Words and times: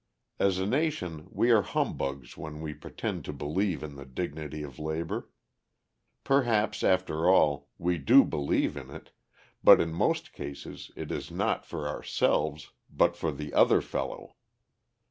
As 0.39 0.57
a 0.57 0.65
nation 0.65 1.27
we 1.29 1.51
are 1.51 1.61
humbugs 1.61 2.35
when 2.35 2.59
we 2.59 2.73
pretend 2.73 3.23
to 3.25 3.31
believe 3.33 3.83
in 3.83 3.93
the 3.97 4.03
dignity 4.03 4.63
of 4.63 4.79
labor. 4.79 5.29
Perhaps, 6.23 6.83
after 6.83 7.29
all, 7.29 7.69
we 7.77 7.99
do 7.99 8.23
believe 8.25 8.75
in 8.75 8.89
it, 8.89 9.11
but 9.63 9.79
in 9.79 9.93
most 9.93 10.33
cases 10.33 10.89
it 10.95 11.11
is 11.11 11.29
not 11.29 11.67
for 11.67 11.87
ourselves, 11.87 12.71
but 12.89 13.15
for 13.15 13.31
"the 13.31 13.53
other 13.53 13.79
fellow." 13.79 14.33